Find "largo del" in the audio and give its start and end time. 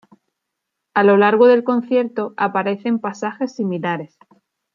1.15-1.63